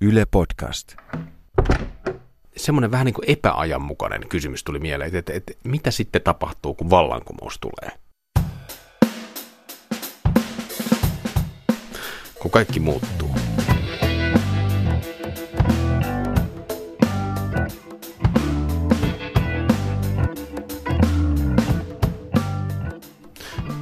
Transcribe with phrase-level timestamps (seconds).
[0.00, 0.96] Yle Podcast.
[2.56, 7.58] Semmoinen vähän niin kuin epäajanmukainen kysymys tuli mieleen, että, että, mitä sitten tapahtuu, kun vallankumous
[7.58, 7.98] tulee?
[12.38, 13.30] Kun kaikki muuttuu.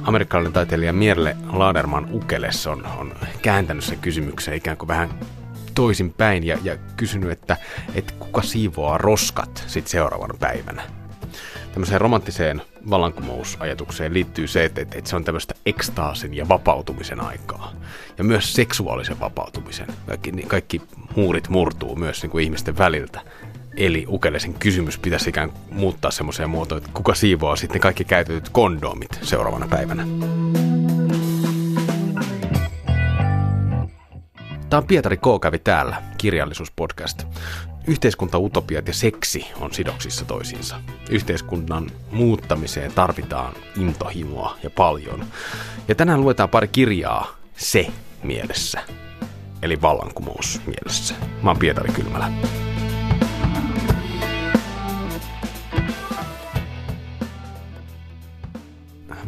[0.03, 5.09] amerikkalainen taiteilija Mierle Laderman Ukeles on, on kääntänyt sen kysymyksen ikään kuin vähän
[5.77, 7.57] toisinpäin ja, ja kysynyt, että,
[7.95, 10.81] että kuka siivoaa roskat sitten seuraavana päivänä.
[11.71, 17.73] Tämmöiseen romanttiseen vallankumousajatukseen liittyy se, että, että se on tämmöistä ekstaasin ja vapautumisen aikaa.
[18.17, 19.87] Ja myös seksuaalisen vapautumisen.
[20.07, 20.81] Kaikki, kaikki
[21.15, 23.21] muurit murtuu myös niin kuin ihmisten väliltä.
[23.75, 29.19] Eli Ukelesen kysymys pitäisi ikään muuttaa semmoiseen muotoon, että kuka siivoaa sitten kaikki käytetyt kondomit
[29.21, 30.07] seuraavana päivänä.
[34.69, 35.21] Tämä on Pietari K.
[35.41, 37.23] kävi täällä, kirjallisuuspodcast.
[37.87, 40.81] Yhteiskunta, utopiat ja seksi on sidoksissa toisiinsa.
[41.09, 45.25] Yhteiskunnan muuttamiseen tarvitaan intohimoa ja paljon.
[45.87, 47.27] Ja tänään luetaan pari kirjaa
[47.57, 47.87] se
[48.23, 48.81] mielessä,
[49.61, 51.15] eli vallankumous mielessä.
[51.41, 52.31] Mä oon Pietari Kylmälä.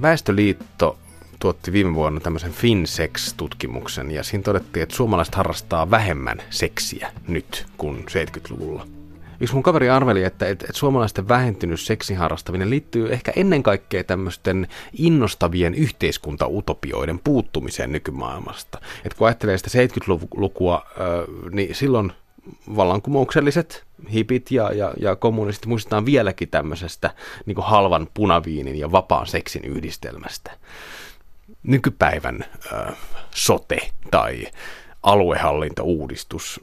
[0.02, 0.99] Väestöliitto
[1.40, 8.06] tuotti viime vuonna tämmöisen FinSex-tutkimuksen ja siinä todettiin, että suomalaiset harrastaa vähemmän seksiä nyt kuin
[8.09, 8.88] 70-luvulla.
[9.42, 14.67] Yksi mun kaveri arveli, että, että, että suomalaisten vähentynyt seksiharrastaminen liittyy ehkä ennen kaikkea tämmöisten
[14.94, 18.82] innostavien yhteiskuntautopioiden puuttumiseen nykymaailmasta.
[19.06, 20.86] Että kun ajattelee sitä 70-lukua,
[21.52, 22.12] niin silloin
[22.76, 27.10] vallankumoukselliset hipit ja, ja, ja kommunistit muistetaan vieläkin tämmöisestä
[27.45, 30.52] niin halvan punaviinin ja vapaan seksin yhdistelmästä.
[31.63, 32.95] Nykypäivän äh,
[33.31, 33.77] sote
[34.11, 34.47] tai
[35.03, 36.61] aluehallintouudistus,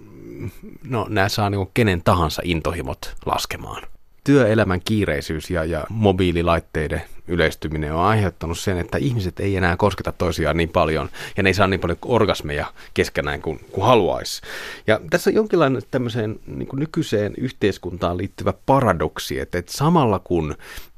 [0.85, 3.83] no nämä saa niin kenen tahansa intohimot laskemaan
[4.27, 10.57] työelämän kiireisyys ja, ja mobiililaitteiden yleistyminen on aiheuttanut sen, että ihmiset ei enää kosketa toisiaan
[10.57, 14.43] niin paljon ja ne ei saa niin paljon orgasmeja keskenään kuin, kuin haluaisi.
[14.87, 20.55] Ja tässä on jonkinlainen tämmöiseen niin nykyiseen yhteiskuntaan liittyvä paradoksi, että, että samalla kun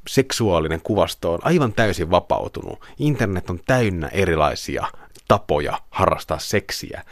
[0.08, 4.86] seksuaalinen kuvasto on aivan täysin vapautunut, internet on täynnä erilaisia
[5.28, 7.04] tapoja harrastaa seksiä,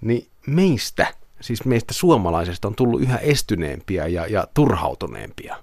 [0.00, 5.56] niin meistä siis meistä suomalaisista on tullut yhä estyneempiä ja, ja turhautuneempia.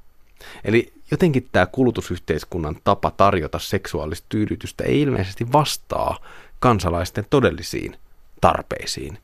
[0.63, 6.19] Eli jotenkin tämä kulutusyhteiskunnan tapa tarjota seksuaalista tyydytystä ei ilmeisesti vastaa
[6.59, 7.95] kansalaisten todellisiin
[8.41, 9.17] tarpeisiin.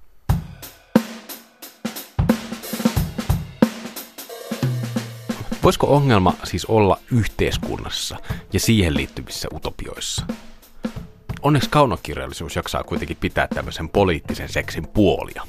[5.66, 8.18] Voisiko ongelma siis olla yhteiskunnassa
[8.54, 10.26] ja siihen liittyvissä utopioissa?
[11.42, 15.44] Onneksi kaunokirjallisuus jaksaa kuitenkin pitää tämmöisen poliittisen seksin puolia.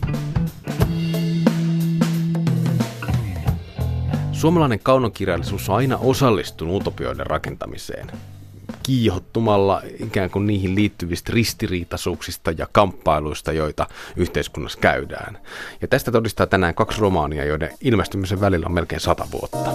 [4.32, 8.06] Suomalainen kaunokirjallisuus on aina osallistunut utopioiden rakentamiseen
[8.86, 13.86] kiihottumalla ikään kuin niihin liittyvistä ristiriitaisuuksista ja kamppailuista, joita
[14.16, 15.38] yhteiskunnassa käydään.
[15.82, 19.70] Ja tästä todistaa tänään kaksi romaania, joiden ilmestymisen välillä on melkein sata vuotta.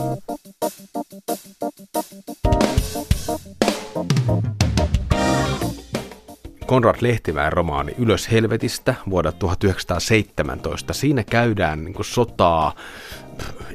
[6.66, 10.94] Konrad Lehtimäen romaani Ylös helvetistä vuodelta 1917.
[10.94, 12.76] Siinä käydään niin kuin sotaa,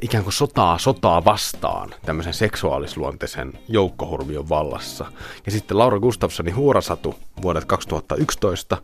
[0.01, 5.05] ikään kuin sotaa sotaa vastaan tämmöisen seksuaalisluonteisen joukkohurmion vallassa.
[5.45, 8.77] Ja sitten Laura Gustafssonin Huorasatu vuodelta 2011.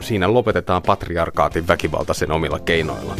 [0.00, 3.16] Siinä lopetetaan patriarkaatin väkivaltaisen omilla keinoilla.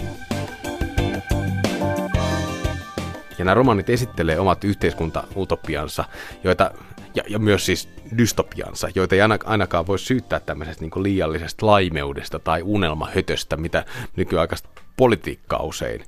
[3.39, 6.05] Ja nämä romanit esittelee omat yhteiskuntautopiansa,
[6.45, 6.71] joita
[7.15, 7.89] ja, ja myös siis
[8.19, 13.85] dystopiansa, joita ei ainakaan voi syyttää tämmöisestä niin liiallisesta laimeudesta tai unelmahötöstä, mitä
[14.17, 16.05] nykyaikaista politiikkaa usein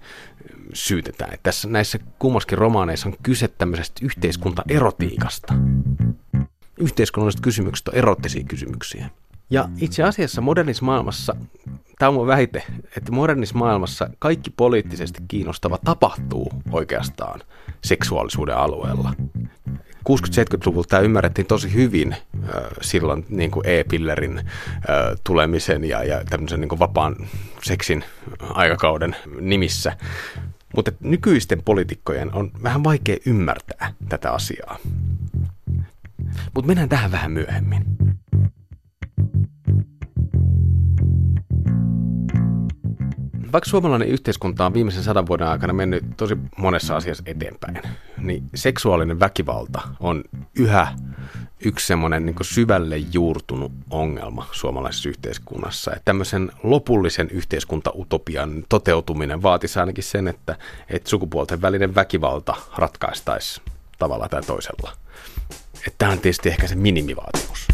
[0.72, 1.34] syytetään.
[1.34, 5.54] Että tässä näissä kummaskin romaaneissa on kyse tämmöisestä yhteiskuntaerotiikasta.
[6.78, 9.10] Yhteiskunnalliset kysymykset on erottisia kysymyksiä.
[9.50, 11.36] Ja itse asiassa modernissa maailmassa,
[11.98, 12.62] tämä on väite,
[12.96, 17.40] että modernissa maailmassa kaikki poliittisesti kiinnostava tapahtuu oikeastaan
[17.84, 19.12] seksuaalisuuden alueella.
[20.10, 22.20] 60-70-luvulla tämä ymmärrettiin tosi hyvin äh,
[22.80, 24.44] silloin niin kuin e-pillerin äh,
[25.24, 27.16] tulemisen ja, ja tämmöisen niin kuin vapaan
[27.62, 28.04] seksin
[28.40, 29.96] aikakauden nimissä.
[30.76, 34.78] Mutta nykyisten poliitikkojen on vähän vaikea ymmärtää tätä asiaa.
[36.54, 37.84] Mutta mennään tähän vähän myöhemmin.
[43.52, 47.78] Vaikka suomalainen yhteiskunta on viimeisen sadan vuoden aikana mennyt tosi monessa asiassa eteenpäin,
[48.18, 50.24] niin seksuaalinen väkivalta on
[50.58, 50.88] yhä
[51.64, 55.90] yksi semmoinen niin syvälle juurtunut ongelma suomalaisessa yhteiskunnassa.
[55.90, 60.56] Että tämmöisen lopullisen yhteiskuntautopian toteutuminen vaatisi ainakin sen, että,
[60.88, 63.62] että sukupuolten välinen väkivalta ratkaistaisi
[63.98, 64.92] tavalla tai toisella.
[65.74, 67.68] Että tämä on tietysti ehkä se minimivaatimus.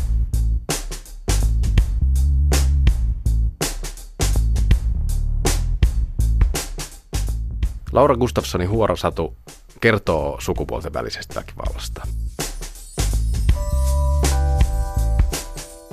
[7.92, 9.36] Laura Gustafssonin huorosatu
[9.82, 12.02] kertoo sukupuolten välisestä väkivallasta.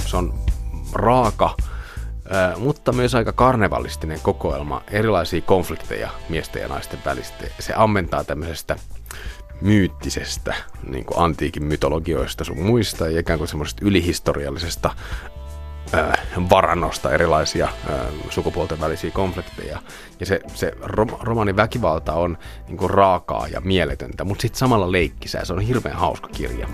[0.05, 0.33] Se on
[0.93, 1.55] raaka,
[2.57, 7.45] mutta myös aika karnevalistinen kokoelma erilaisia konflikteja miesten ja naisten välistä.
[7.59, 8.75] Se ammentaa tämmöisestä
[9.61, 10.55] myyttisestä
[10.89, 14.95] niin kuin antiikin mytologioista sun muista ja ikään kuin semmoisesta ylihistoriallisesta
[16.49, 17.99] varannosta erilaisia äh,
[18.29, 19.79] sukupuolten välisiä konflikteja.
[20.19, 22.37] Ja se, se rom, romanin väkivalta on
[22.67, 25.45] niin kuin raakaa ja mieletöntä, mutta sitten samalla leikkisää.
[25.45, 26.67] Se on hirveän hauska kirja.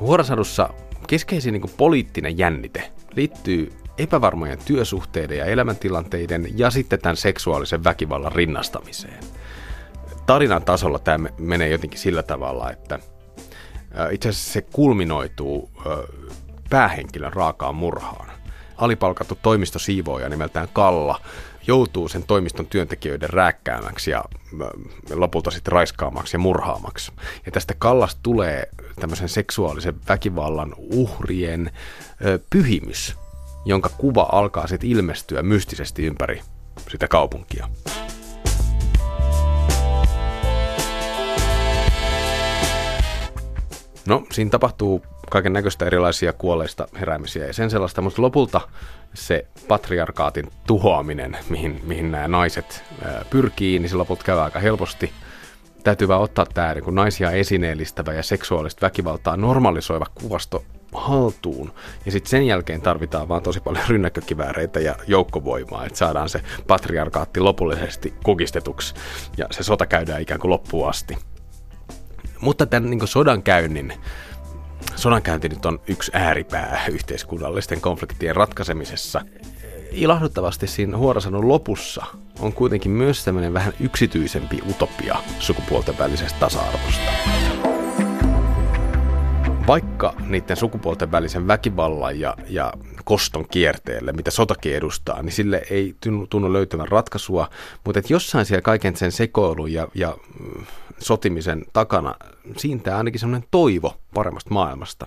[0.00, 0.70] Huorasadussa
[1.06, 8.32] keskeisin niin kuin poliittinen jännite liittyy epävarmojen työsuhteiden ja elämäntilanteiden ja sitten tämän seksuaalisen väkivallan
[8.32, 9.24] rinnastamiseen.
[10.26, 12.98] Tarinan tasolla tämä menee jotenkin sillä tavalla, että
[14.10, 15.70] itse asiassa se kulminoituu
[16.70, 18.30] päähenkilön raakaan murhaan.
[18.76, 21.20] Alipalkattu toimistosiivooja nimeltään Kalla
[21.66, 24.24] joutuu sen toimiston työntekijöiden rääkkäämäksi ja
[25.14, 27.12] lopulta sitten raiskaamaksi ja murhaamaksi.
[27.46, 28.68] Ja tästä Kallasta tulee
[29.00, 31.70] tämmöisen seksuaalisen väkivallan uhrien
[32.24, 33.16] ö, pyhimys,
[33.64, 36.40] jonka kuva alkaa sitten ilmestyä mystisesti ympäri
[36.90, 37.68] sitä kaupunkia.
[44.06, 48.60] No, siinä tapahtuu kaiken näköistä erilaisia kuolleista heräämisiä ja sen sellaista, mutta lopulta
[49.14, 52.84] se patriarkaatin tuhoaminen, mihin, mihin nämä naiset
[53.30, 55.12] pyrkii, niin se lopulta käy aika helposti.
[55.84, 60.64] Täytyy vaan ottaa tämä niin naisia esineellistävä ja seksuaalista väkivaltaa normalisoiva kuvasto
[60.94, 61.72] haltuun.
[62.06, 67.40] Ja sitten sen jälkeen tarvitaan vaan tosi paljon rynnäkkökivääreitä ja joukkovoimaa, että saadaan se patriarkaatti
[67.40, 68.94] lopullisesti kukistetuksi
[69.36, 71.18] ja se sota käydään ikään kuin loppuun asti.
[72.40, 73.92] Mutta tämän niin sodankäynnin
[74.96, 79.20] sodankäynti nyt on yksi ääripää yhteiskunnallisten konfliktien ratkaisemisessa.
[79.90, 82.06] Ilahduttavasti siinä Huorasanon lopussa
[82.40, 87.12] on kuitenkin myös tämmöinen vähän yksityisempi utopia sukupuolten välisestä tasa-arvosta.
[89.66, 92.72] Vaikka niiden sukupuolten välisen väkivallan ja, ja
[93.06, 95.94] koston kierteelle, mitä sotakin edustaa, niin sille ei
[96.30, 97.48] tunnu löytyvän ratkaisua,
[97.84, 100.66] mutta että jossain siellä kaiken sen sekoilun ja, ja mm,
[100.98, 102.14] sotimisen takana
[102.56, 105.06] siintää ainakin semmoinen toivo paremmasta maailmasta.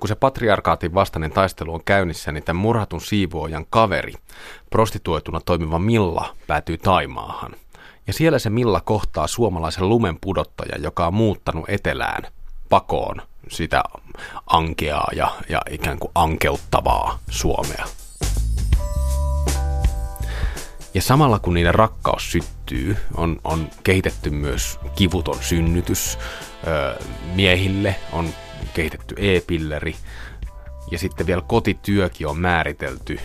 [0.00, 4.14] kun se patriarkaatin vastainen taistelu on käynnissä, niin tämän murhatun siivoajan kaveri,
[4.70, 7.52] prostituoituna toimiva Milla, päätyy Taimaahan.
[8.06, 12.22] Ja siellä se Milla kohtaa suomalaisen lumen pudottaja, joka on muuttanut etelään
[12.68, 13.82] pakoon sitä
[14.46, 17.86] ankeaa ja, ja ikään kuin ankeuttavaa Suomea.
[20.94, 26.18] Ja samalla kun niiden rakkaus syttyy, on, on kehitetty myös kivuton synnytys.
[27.34, 28.28] Miehille on
[28.74, 29.96] kehitetty e-pilleri.
[30.90, 33.20] Ja sitten vielä kotityökin on määritelty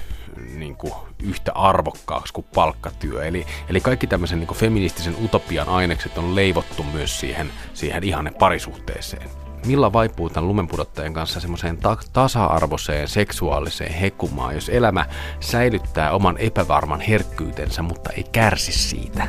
[0.56, 0.94] niin kuin
[1.24, 3.26] yhtä arvokkaaksi kuin palkkatyö.
[3.26, 9.45] Eli, eli kaikki tämmöisen niin feministisen utopian ainekset on leivottu myös siihen, siihen ihanne parisuhteeseen.
[9.66, 15.06] Milla vaipuu tämän lumenpudottajan kanssa semmoiseen ta- tasa-arvoiseen seksuaaliseen hekumaan, jos elämä
[15.40, 19.28] säilyttää oman epävarman herkkyytensä, mutta ei kärsi siitä.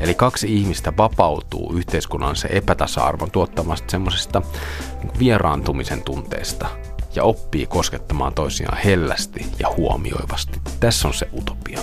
[0.00, 4.42] Eli kaksi ihmistä vapautuu yhteiskunnan se epätasa-arvon tuottamasta semmoisesta
[5.18, 6.68] vieraantumisen tunteesta
[7.14, 10.60] ja oppii koskettamaan toisiaan hellästi ja huomioivasti.
[10.80, 11.80] Tässä on se utopia.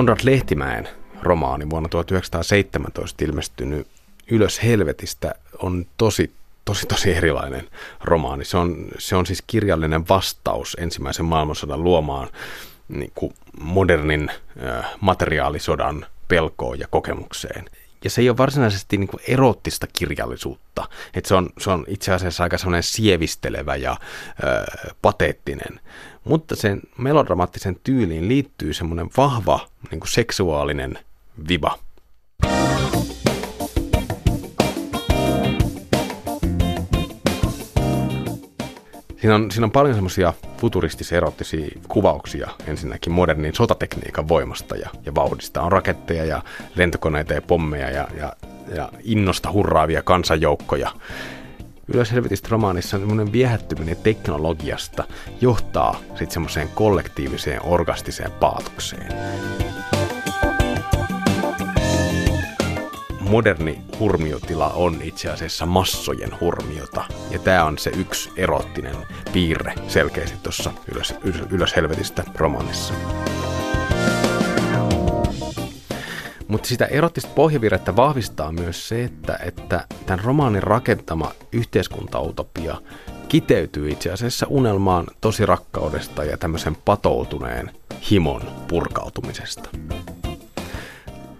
[0.00, 0.88] Konrad Lehtimäen
[1.22, 3.86] romaani vuonna 1917 ilmestynyt
[4.30, 6.32] Ylös helvetistä on tosi
[6.64, 7.68] tosi tosi erilainen
[8.04, 8.44] romaani.
[8.44, 12.28] Se on, se on siis kirjallinen vastaus ensimmäisen maailmansodan luomaan
[12.88, 14.30] niin kuin modernin
[14.64, 17.64] äh, materiaalisodan pelkoon ja kokemukseen.
[18.04, 20.88] Ja se ei ole varsinaisesti niin kuin erottista kirjallisuutta.
[21.14, 25.80] Et se, on, se on itse asiassa aika sellainen sievistelevä ja äh, pateettinen.
[26.24, 29.60] Mutta sen melodramaattisen tyyliin liittyy semmoinen vahva
[29.90, 30.98] niin kuin seksuaalinen
[31.48, 31.78] viba.
[39.20, 45.62] Siinä on, siinä on paljon semmoisia futuristis-erottisia kuvauksia ensinnäkin modernin sotatekniikan voimasta ja, ja vauhdista.
[45.62, 46.42] On raketteja ja
[46.74, 48.32] lentokoneita ja pommeja ja, ja,
[48.74, 50.90] ja innosta hurraavia kansanjoukkoja
[51.94, 55.04] Ylöshelvetistä romaanissa semmoinen viehättyminen teknologiasta
[55.40, 59.12] johtaa sitten semmoiseen kollektiiviseen orgastiseen paatokseen.
[63.30, 67.04] moderni hurmiotila on itse asiassa massojen hurmiota.
[67.30, 68.96] Ja tämä on se yksi erottinen
[69.32, 72.94] piirre selkeästi tuossa ylös, ylös, ylös helvetistä romaanissa.
[76.50, 82.76] Mutta sitä erottista pohjavirrettä vahvistaa myös se, että, että tämän romaanin rakentama yhteiskuntautopia
[83.28, 87.70] kiteytyy itse asiassa unelmaan tosi rakkaudesta ja tämmöisen patoutuneen
[88.10, 89.70] himon purkautumisesta.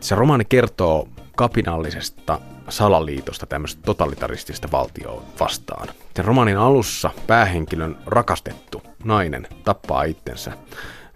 [0.00, 5.88] Se romaani kertoo kapinallisesta salaliitosta tämmöistä totalitaristista valtioa vastaan.
[6.16, 10.52] Sen romanin alussa päähenkilön rakastettu nainen tappaa itsensä,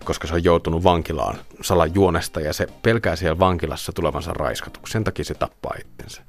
[0.05, 4.93] koska se on joutunut vankilaan salajuonesta ja se pelkää siellä vankilassa tulevansa raiskatuksi.
[4.93, 6.23] Sen takia se tappaa itsensä.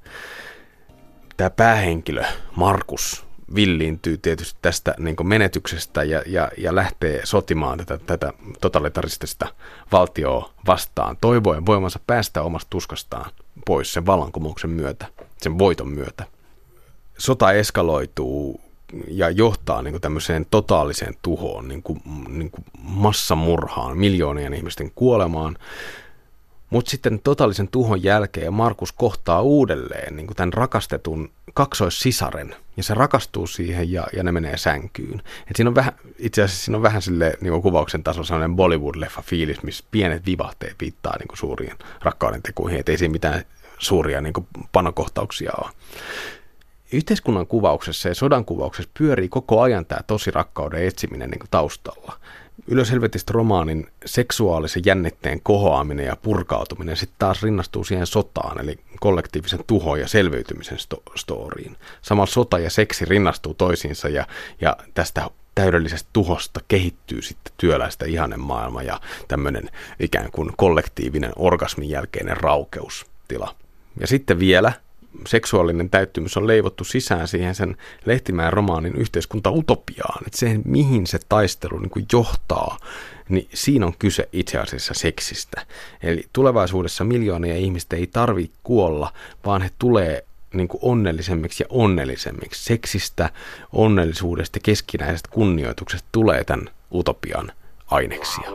[1.37, 2.23] Tämä päähenkilö,
[2.55, 9.47] Markus, villiintyy tietysti tästä niin menetyksestä ja, ja, ja lähtee sotimaan tätä, tätä totalitaristista
[9.91, 13.31] valtioa vastaan, toivoen voimansa päästä omasta tuskastaan
[13.65, 15.05] pois sen vallankumouksen myötä,
[15.37, 16.23] sen voiton myötä.
[17.17, 18.64] Sota eskaloituu
[19.07, 25.57] ja johtaa niin kuin tämmöiseen totaaliseen tuhoon, niin kuin, niin kuin massamurhaan, miljoonien ihmisten kuolemaan.
[26.69, 32.93] Mutta sitten totaalisen tuhon jälkeen Markus kohtaa uudelleen niin kuin tämän rakastetun kaksoissisaren, ja se
[32.93, 35.21] rakastuu siihen ja, ja ne menee sänkyyn.
[35.49, 39.21] Et siinä on vähän, itse asiassa siinä on vähän sille niin kuvauksen tasolla sellainen Bollywood-leffa
[39.21, 43.43] fiilis, missä pienet vivahteet viittaa niin kuin suuriin rakkauden tekoihin, että ei siinä mitään
[43.77, 45.71] suuria niin kuin panokohtauksia ole.
[46.95, 52.19] Yhteiskunnan kuvauksessa ja sodan kuvauksessa pyörii koko ajan tämä tosi rakkauden etsiminen niin taustalla.
[52.67, 59.99] Ylöshelvetistä romaanin seksuaalisen jännitteen kohoaminen ja purkautuminen sitten taas rinnastuu siihen sotaan, eli kollektiivisen tuhon
[59.99, 61.77] ja selviytymisen sto- storiin.
[62.01, 64.27] Samalla sota ja seksi rinnastuu toisiinsa ja,
[64.61, 71.89] ja tästä täydellisestä tuhosta kehittyy sitten työläistä ihanen maailma ja tämmöinen ikään kuin kollektiivinen orgasmin
[71.89, 73.55] jälkeinen raukeustila.
[73.99, 74.73] Ja sitten vielä
[75.27, 80.23] seksuaalinen täyttymys on leivottu sisään siihen sen Lehtimäen romaanin yhteiskunta-utopiaan.
[80.27, 82.77] Että se, mihin se taistelu niin kuin johtaa,
[83.29, 85.65] niin siinä on kyse itse asiassa seksistä.
[86.03, 89.13] Eli tulevaisuudessa miljoonia ihmistä ei tarvitse kuolla,
[89.45, 92.63] vaan he tulee niin kuin onnellisemmiksi ja onnellisemmiksi.
[92.63, 93.29] Seksistä,
[93.71, 97.51] onnellisuudesta keskinäisestä kunnioituksesta tulee tämän utopian
[97.87, 98.51] aineksia.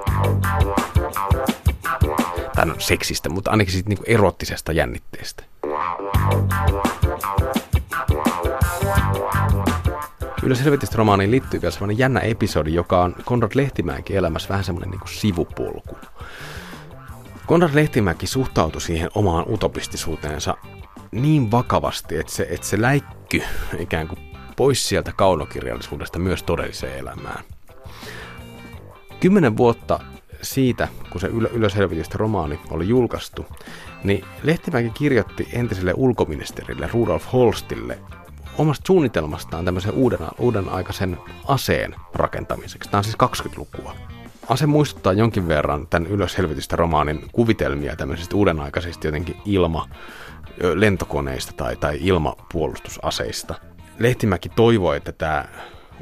[2.55, 5.50] Tai no seksistä, mutta ainakin siitä niin kuin erottisesta jännitteestä.
[10.41, 14.91] Kyllä Helvetistä romaaniin liittyy vielä sellainen jännä episodi, joka on Konrad Lehtimäenkin elämässä vähän semmoinen
[14.91, 15.99] niin sivupolku.
[17.47, 20.57] Konrad Lehtimäki suhtautui siihen omaan utopistisuuteensa
[21.11, 23.43] niin vakavasti, että se, että se läikky
[23.79, 24.19] ikään kuin
[24.57, 27.45] pois sieltä kaunokirjallisuudesta myös todelliseen elämään.
[29.21, 30.01] Kymmenen vuotta
[30.43, 33.47] siitä, kun se Ylöshelvetistä romaani oli julkaistu,
[34.05, 37.99] niin Lehtimäki kirjoitti entiselle ulkoministerille Rudolf Holstille
[38.59, 42.91] omasta suunnitelmastaan tämmöisen uuden, uuden aikaisen aseen rakentamiseksi.
[42.91, 43.97] Tämä on siis 20-lukua.
[44.49, 49.89] Ase muistuttaa jonkin verran tämän Ylöshelvetistä romaanin kuvitelmia tämmöisistä uudenaikaisista jotenkin ilma,
[50.75, 53.55] lentokoneista tai, tai ilmapuolustusaseista.
[53.99, 55.45] Lehtimäki toivoi, että tämä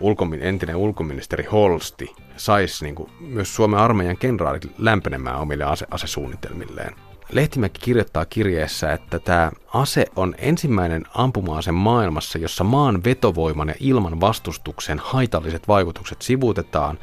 [0.00, 7.07] ulkomin, entinen ulkoministeri Holsti saisi niin kuin, myös Suomen armeijan kenraalit lämpenemään omille ase- asesuunnitelmilleen.
[7.32, 14.20] Lehtimäki kirjoittaa kirjeessä, että tämä ase on ensimmäinen ampuma-ase maailmassa, jossa maan vetovoiman ja ilman
[14.20, 16.98] vastustuksen haitalliset vaikutukset sivuutetaan,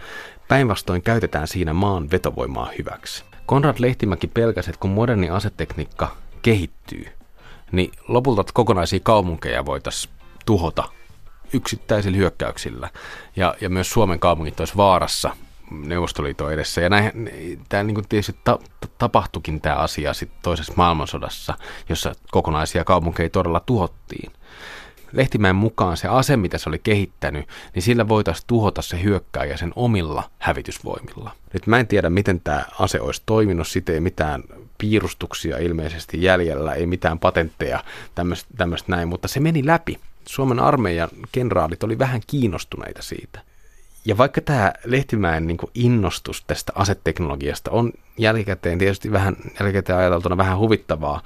[0.48, 3.24] päinvastoin käytetään siinä maan vetovoimaa hyväksi.
[3.46, 7.08] Konrad Lehtimäki pelkäsi, että kun moderni asetekniikka kehittyy,
[7.72, 10.14] niin lopulta kokonaisia kaupunkeja voitaisiin
[10.46, 10.84] tuhota
[11.54, 12.90] yksittäisillä hyökkäyksillä.
[13.36, 15.36] Ja, ja myös Suomen kaupungit olisi vaarassa
[15.72, 16.82] Neuvostoliiton edessä.
[16.82, 17.12] Ja näin,
[17.70, 18.60] tämä niin kuin tietysti ta,
[18.98, 21.54] tapahtuikin tämä asia sitten toisessa maailmansodassa,
[21.90, 24.32] jossa kokonaisia kaupunkeja todella tuhottiin.
[25.12, 29.74] Lehtimäen mukaan se ase, mitä se oli kehittänyt, niin sillä voitaisiin tuhota se hyökkääjä sen
[29.76, 31.32] omilla hävitysvoimilla.
[31.54, 34.44] Nyt mä en tiedä, miten tämä ase olisi toiminut, siitä ei mitään
[34.78, 37.84] piirustuksia ilmeisesti jäljellä, ei mitään patentteja,
[38.58, 40.00] tämmöistä näin, mutta se meni läpi.
[40.26, 43.42] Suomen armeijan kenraalit oli vähän kiinnostuneita siitä.
[44.06, 50.58] Ja vaikka tämä Lehtimäen niin innostus tästä aseteknologiasta on jälkikäteen tietysti vähän jälkikäteen ajateltuna vähän
[50.58, 51.22] huvittavaa,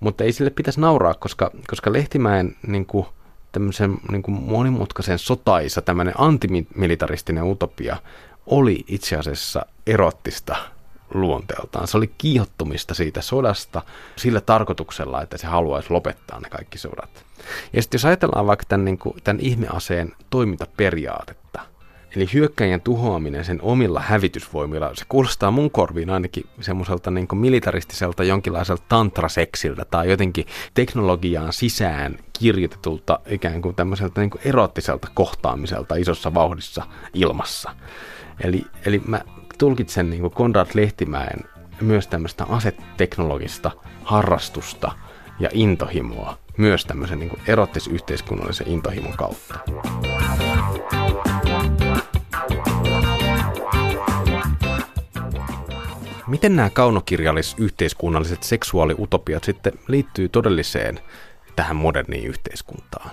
[0.00, 3.06] mutta ei sille pitäisi nauraa, koska, koska Lehtimäen niin kuin,
[3.52, 7.96] tämmöisen niin kuin monimutkaisen sotaisa, tämmöinen antimilitaristinen utopia
[8.46, 10.56] oli itse asiassa erottista
[11.14, 11.88] luonteeltaan.
[11.88, 13.82] Se oli kiihottumista siitä sodasta
[14.16, 17.24] sillä tarkoituksella, että se haluaisi lopettaa ne kaikki sodat.
[17.72, 21.60] Ja sitten jos ajatellaan vaikka tämän, niin kuin, tämän ihmeaseen toimintaperiaatetta,
[22.16, 28.82] eli hyökkäjän tuhoaminen sen omilla hävitysvoimilla, se kuulostaa mun korviin ainakin semmoiselta niin militaristiselta jonkinlaiselta
[28.88, 36.86] tantraseksiltä tai jotenkin teknologiaan sisään kirjoitetulta ikään kuin tämmöiseltä niin kuin erottiselta kohtaamiselta isossa vauhdissa
[37.14, 37.70] ilmassa.
[38.40, 39.20] Eli, eli mä
[39.58, 41.40] tulkitsen niin Konrad Lehtimäen
[41.80, 43.70] myös tämmöistä aseteknologista
[44.04, 44.92] harrastusta
[45.40, 49.58] ja intohimoa myös tämmöisen niin erottis-yhteiskunnallisen intohimon kautta.
[56.26, 61.00] Miten nämä kaunokirjallis-yhteiskunnalliset seksuaaliutopiat sitten liittyy todelliseen
[61.56, 63.10] tähän moderniin yhteiskuntaan?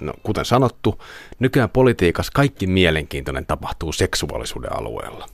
[0.00, 1.02] No, kuten sanottu,
[1.38, 5.26] nykyään politiikassa kaikki mielenkiintoinen tapahtuu seksuaalisuuden alueella.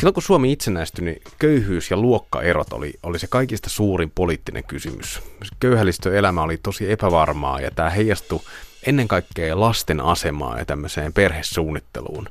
[0.00, 5.20] Silloin kun Suomi itsenäistyi, niin köyhyys ja luokkaerot oli, oli se kaikista suurin poliittinen kysymys.
[5.60, 8.40] Köyhälistöelämä oli tosi epävarmaa ja tämä heijastui
[8.86, 12.28] ennen kaikkea lasten asemaa ja tämmöiseen perhesuunnitteluun.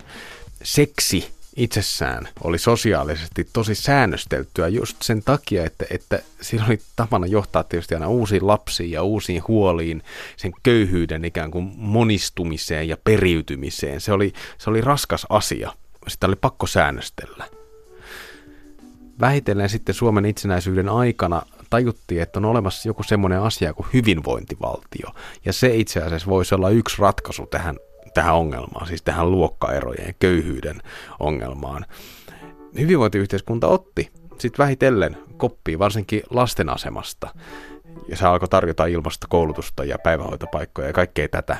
[0.63, 7.63] Seksi itsessään oli sosiaalisesti tosi säännösteltyä just sen takia, että, että siinä oli tapana johtaa
[7.63, 10.03] tietysti aina uusiin lapsiin ja uusiin huoliin,
[10.37, 14.01] sen köyhyyden ikään kuin monistumiseen ja periytymiseen.
[14.01, 15.73] Se oli, se oli raskas asia.
[16.07, 17.58] Sitä oli pakko säännöstellä
[19.19, 25.09] vähitellen sitten Suomen itsenäisyyden aikana tajuttiin, että on olemassa joku semmoinen asia kuin hyvinvointivaltio.
[25.45, 27.75] Ja se itse asiassa voisi olla yksi ratkaisu tähän,
[28.13, 30.81] tähän ongelmaan, siis tähän luokkaerojen ja köyhyyden
[31.19, 31.85] ongelmaan.
[32.79, 37.29] Hyvinvointiyhteiskunta otti sitten vähitellen koppia varsinkin lasten asemasta.
[38.07, 41.57] Ja se alkoi tarjota ilmasta koulutusta ja päivähoitopaikkoja ja kaikkea tätä.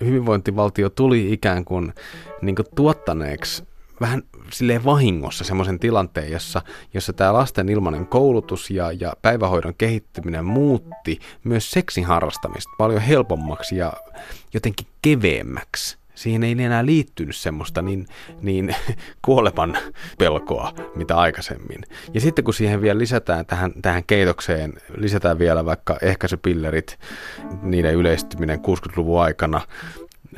[0.00, 1.94] Hyvinvointivaltio tuli ikään kuin,
[2.42, 3.64] niin kuin tuottaneeksi
[4.00, 6.62] vähän silleen vahingossa semmoisen tilanteen, jossa,
[6.94, 13.76] jossa tämä lasten ilmainen koulutus ja, ja päivähoidon kehittyminen muutti myös seksin harrastamista paljon helpommaksi
[13.76, 13.92] ja
[14.54, 15.98] jotenkin keveemmäksi.
[16.14, 18.06] Siihen ei enää liittynyt semmoista niin,
[18.42, 18.76] niin
[19.24, 19.76] kuoleman
[20.18, 21.82] pelkoa, mitä aikaisemmin.
[22.14, 26.98] Ja sitten kun siihen vielä lisätään tähän, tähän keitokseen, lisätään vielä vaikka ehkäisypillerit,
[27.62, 29.60] niiden yleistyminen 60-luvun aikana,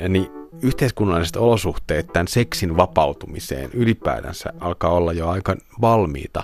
[0.09, 6.43] niin yhteiskunnalliset olosuhteet tämän seksin vapautumiseen ylipäätänsä alkaa olla jo aika valmiita.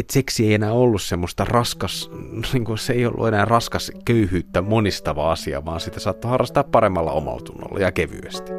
[0.00, 2.10] Että seksi ei enää ollut semmoista raskas,
[2.52, 7.12] niin kuin se ei ollut enää raskas köyhyyttä monistava asia, vaan sitä saattoi harrastaa paremmalla
[7.12, 8.52] omautunnolla ja kevyesti.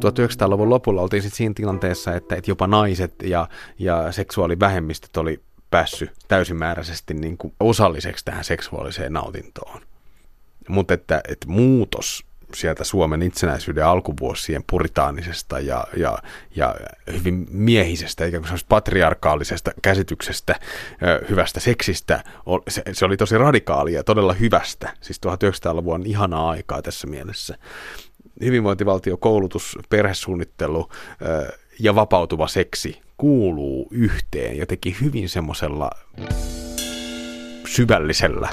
[0.00, 3.48] 1900-luvun lopulla oltiin sitten siinä tilanteessa, että, että jopa naiset ja,
[3.78, 9.89] ja seksuaalivähemmistöt oli päässyt täysimääräisesti niin kuin osalliseksi tähän seksuaaliseen nautintoon.
[10.68, 16.18] Mutta että, että muutos sieltä Suomen itsenäisyyden alkuvuosien puritaanisesta ja, ja,
[16.56, 16.74] ja
[17.12, 20.54] hyvin miehisestä, ikään kuin patriarkaalisesta käsityksestä
[21.30, 22.24] hyvästä seksistä,
[22.68, 24.92] se, se oli tosi radikaalia ja todella hyvästä.
[25.00, 27.58] Siis 1900-luvun on ihanaa aikaa tässä mielessä.
[28.40, 30.88] Hyvinvointivaltio, koulutus, perhesuunnittelu
[31.80, 35.90] ja vapautuva seksi kuuluu yhteen jotenkin hyvin semmoisella
[37.66, 38.48] syvällisellä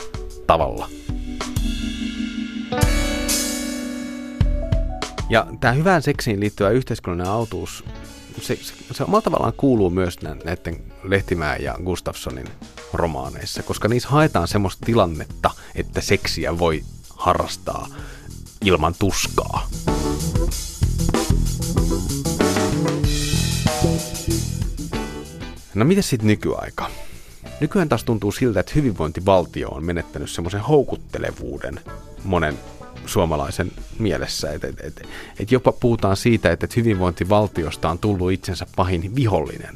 [0.47, 0.89] tavalla.
[5.29, 7.83] Ja tämä hyvään seksiin liittyvä yhteiskunnallinen autuus,
[8.41, 12.47] se, se, se omalla tavallaan kuuluu myös näiden Lehtimään ja Gustafssonin
[12.93, 17.87] romaaneissa, koska niissä haetaan semmoista tilannetta, että seksiä voi harrastaa
[18.65, 19.67] ilman tuskaa.
[25.75, 26.89] No miten sitten nykyaika?
[27.61, 31.79] Nykyään taas tuntuu siltä, että hyvinvointivaltio on menettänyt semmoisen houkuttelevuuden
[32.23, 32.57] monen
[33.07, 34.51] suomalaisen mielessä.
[34.51, 35.07] Et, et, et,
[35.39, 39.75] et jopa puhutaan siitä, että et hyvinvointivaltiosta on tullut itsensä pahin vihollinen.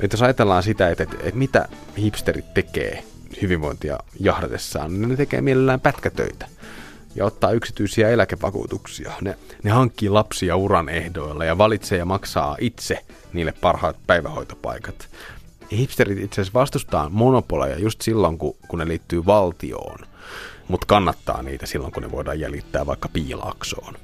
[0.00, 3.04] Et jos ajatellaan sitä, että et, et mitä hipsterit tekee
[3.42, 6.46] hyvinvointia jahdatessaan, niin ne tekee mielellään pätkätöitä
[7.14, 9.12] ja ottaa yksityisiä eläkevakuutuksia.
[9.20, 15.08] Ne, ne hankkii lapsia uran ehdoilla ja valitsee ja maksaa itse niille parhaat päivähoitopaikat.
[15.72, 19.98] Hipsterit itse asiassa vastustaa monopoleja just silloin, kun, kun ne liittyy valtioon
[20.68, 23.94] mutta kannattaa niitä silloin, kun ne voidaan jäljittää vaikka piilaksoon.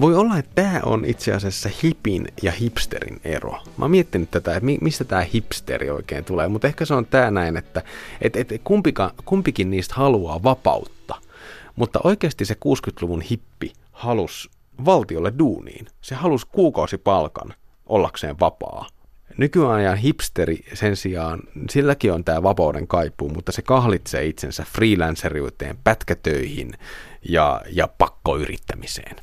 [0.00, 3.50] Voi olla, että tämä on itse asiassa hipin ja hipsterin ero.
[3.50, 7.30] Mä oon miettinyt tätä, että mistä tämä hipsteri oikein tulee, mutta ehkä se on tämä
[7.30, 7.82] näin, että
[8.20, 11.14] et, et, kumpika, kumpikin niistä haluaa vapautta.
[11.76, 14.50] Mutta oikeasti se 60-luvun hippi halus
[14.84, 15.86] valtiolle duuniin.
[16.00, 17.54] Se halusi kuukausipalkan
[17.86, 18.86] ollakseen vapaa
[19.40, 26.72] Nykyajan hipsteri sen sijaan, silläkin on tämä vapauden kaipuu, mutta se kahlitsee itsensä freelanceriuteen, pätkätöihin
[27.28, 29.16] ja, ja pakkoyrittämiseen.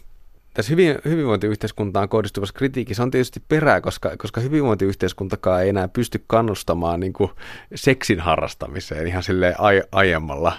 [0.53, 6.99] Tässä hyvin, hyvinvointiyhteiskuntaan kohdistuvassa kritiikissä on tietysti perää, koska, koska hyvinvointiyhteiskuntakaan ei enää pysty kannustamaan
[6.99, 7.31] niin kuin
[7.75, 9.55] seksin harrastamiseen ihan sille
[9.91, 10.53] aiemmalla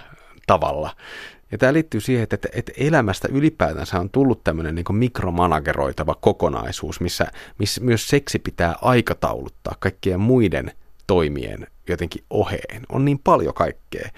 [0.47, 0.95] tavalla.
[1.51, 7.27] Ja tämä liittyy siihen, että, että elämästä ylipäätänsä on tullut tämmöinen niin mikromanageroitava kokonaisuus, missä,
[7.57, 10.71] missä myös seksi pitää aikatauluttaa kaikkien muiden
[11.07, 12.81] toimien jotenkin oheen.
[12.89, 14.09] On niin paljon kaikkea.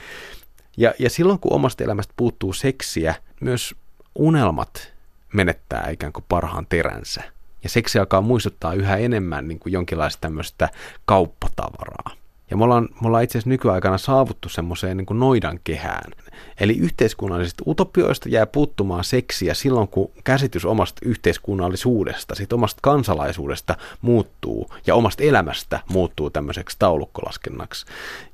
[0.77, 3.75] Ja, ja silloin kun omasta elämästä puuttuu seksiä, myös
[4.15, 4.93] unelmat
[5.33, 7.23] menettää ikään kuin parhaan teränsä.
[7.63, 10.69] Ja seksi alkaa muistuttaa yhä enemmän niin kuin jonkinlaista tämmöistä
[11.05, 12.20] kauppatavaraa.
[12.51, 16.11] Ja me ollaan, me ollaan itse asiassa nykyaikana saavuttu semmoiseen niin noidan kehään.
[16.59, 24.69] Eli yhteiskunnallisista utopioista jää puuttumaan seksiä silloin, kun käsitys omasta yhteiskunnallisuudesta, sit omasta kansalaisuudesta muuttuu
[24.87, 27.85] ja omasta elämästä muuttuu tämmöiseksi taulukkolaskennaksi.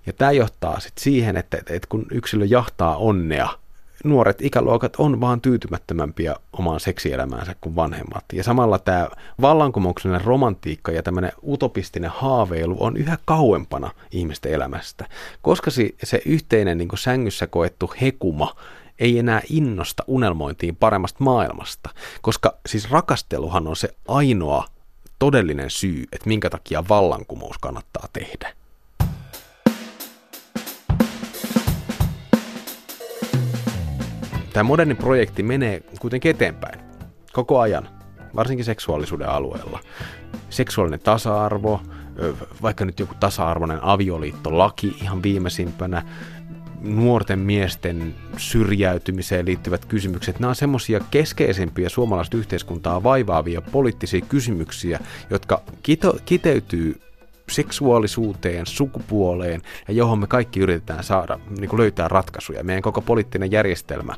[0.06, 3.50] Ja tämä johtaa sitten siihen, että, että kun yksilö jahtaa onnea
[4.04, 8.26] nuoret ikäluokat on vaan tyytymättömämpiä omaan seksielämäänsä kuin vanhemmat.
[8.34, 9.08] Ja samalla tämä
[9.42, 15.06] vallankumouksellinen romantiikka ja tämmöinen utopistinen haaveilu on yhä kauempana ihmisten elämästä,
[15.42, 15.72] koska
[16.04, 18.56] se yhteinen niin sängyssä koettu hekuma
[19.00, 21.90] ei enää innosta unelmointiin paremmasta maailmasta,
[22.22, 24.66] koska siis rakasteluhan on se ainoa
[25.20, 28.54] todellinen syy, että minkä takia vallankumous kannattaa tehdä.
[34.58, 36.80] Tämä moderni projekti menee kuitenkin eteenpäin
[37.34, 37.90] koko ajan,
[38.36, 39.80] varsinkin seksuaalisuuden alueella.
[40.50, 41.82] Seksuaalinen tasa-arvo,
[42.62, 46.04] vaikka nyt joku tasa-arvoinen avioliittolaki ihan viimeisimpänä,
[46.82, 55.62] nuorten miesten syrjäytymiseen liittyvät kysymykset, nämä on semmoisia keskeisempiä suomalaista yhteiskuntaa vaivaavia poliittisia kysymyksiä, jotka
[55.84, 57.02] kito, kiteytyy
[57.52, 62.64] seksuaalisuuteen, sukupuoleen ja johon me kaikki yritetään saada, niin kuin löytää ratkaisuja.
[62.64, 64.16] Meidän koko poliittinen järjestelmä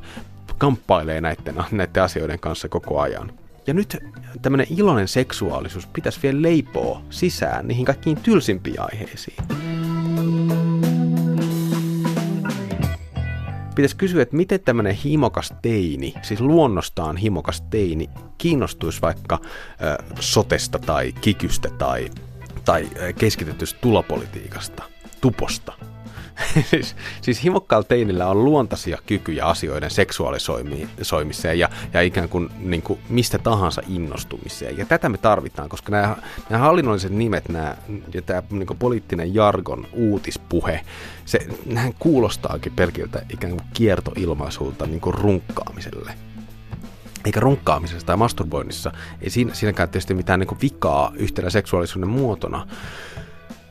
[0.58, 3.32] kamppailee näiden, näiden asioiden kanssa koko ajan.
[3.66, 3.96] Ja nyt
[4.42, 9.36] tämmöinen iloinen seksuaalisuus pitäisi vielä leipoa sisään niihin kaikkiin tylsimpiin aiheisiin.
[13.74, 20.78] Pitäisi kysyä, että miten tämmöinen himokas teini, siis luonnostaan himokas teini, kiinnostuisi vaikka äh, sotesta
[20.78, 22.10] tai kikystä tai
[22.64, 24.82] tai keskitetystä tulopolitiikasta,
[25.20, 25.72] tuposta.
[26.70, 32.98] siis, siis himokkaalla teinillä on luontaisia kykyjä asioiden seksuaalisoimiseen ja, ja ikään kuin, niin kuin
[33.08, 34.78] mistä tahansa innostumiseen.
[34.78, 36.16] Ja tätä me tarvitaan, koska nämä,
[36.50, 37.76] nämä hallinnolliset nimet nämä,
[38.14, 40.80] ja tämä niin kuin poliittinen jargon, uutispuhe,
[41.24, 46.14] se, nähän kuulostaakin pelkiltä ikään kuin kiertoilmaisulta niin kuin runkkaamiselle
[47.24, 52.66] eikä runkkaamisessa tai masturboinnissa, ei siinä, siinäkään tietysti mitään niin vikaa yhtenä seksuaalisuuden muotona.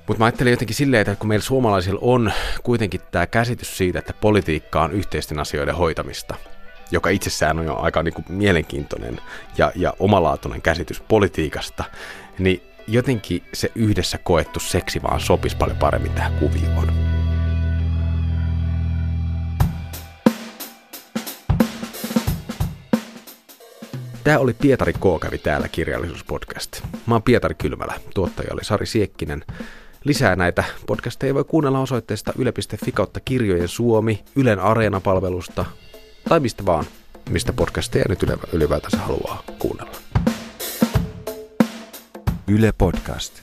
[0.08, 2.32] Mutta mä ajattelin jotenkin silleen, että kun meillä suomalaisilla on
[2.64, 6.36] kuitenkin tämä käsitys siitä, että politiikka on yhteisten asioiden hoitamista,
[6.92, 9.20] joka itsessään on jo aika niin kuin mielenkiintoinen
[9.58, 11.84] ja, ja omalaatuinen käsitys politiikasta,
[12.40, 17.19] niin jotenkin se yhdessä koettu seksi vaan sopisi paljon paremmin tähän kuvioon.
[24.24, 25.22] Tämä oli Pietari K.
[25.22, 26.82] kävi täällä kirjallisuuspodcast.
[27.08, 29.46] Mä oon Pietari Kylmälä, tuottaja oli Sari Siekkinen.
[30.04, 35.66] Lisää näitä podcasteja voi kuunnella osoitteesta yle.fi kautta kirjojen Suomi, Ylen Areena-palvelusta
[36.30, 36.86] tai mistä vaan,
[37.30, 38.20] mistä podcasteja nyt
[38.54, 39.96] ylipäätänsä haluaa kuunnella.
[42.48, 43.34] Yle Podcast.